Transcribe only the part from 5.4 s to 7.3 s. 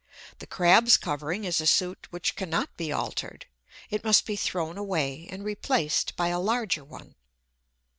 replaced by a larger one.